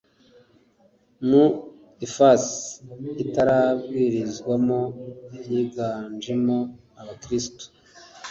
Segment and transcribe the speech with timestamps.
[1.29, 1.45] mu
[2.05, 2.55] ifasi
[3.23, 4.79] itarabwirizwamo
[5.49, 6.57] yiganjemo
[6.99, 7.65] abakirisito